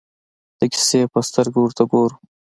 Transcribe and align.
د 0.59 0.61
کیسې 0.73 0.99
په 1.11 1.19
سترګه 1.27 1.57
ورته 1.61 1.83
ګورو. 1.91 2.15